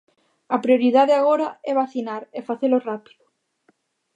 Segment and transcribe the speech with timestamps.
[0.55, 3.23] A prioridade agora é vacinar, e facelo rápido.